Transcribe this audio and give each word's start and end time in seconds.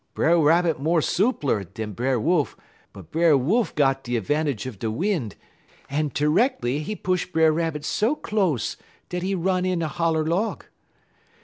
Brer 0.15 0.39
Rabbit 0.39 0.79
mo' 0.79 0.99
soopler 0.99 1.63
dan 1.63 1.91
Brer 1.91 2.19
Wolf, 2.19 2.57
but 2.91 3.11
Brer 3.11 3.37
Wolf 3.37 3.75
got 3.75 4.03
de 4.03 4.17
'vantage 4.17 4.65
er 4.65 4.71
de 4.71 4.89
win', 4.89 5.33
en 5.91 6.09
terreckly 6.09 6.81
he 6.81 6.95
push 6.95 7.27
Brer 7.27 7.51
Rabbit 7.51 7.85
so 7.85 8.15
close 8.15 8.77
dat 9.09 9.21
he 9.21 9.35
run 9.35 9.63
in 9.63 9.83
a 9.83 9.87
holler 9.87 10.25
log. 10.25 10.65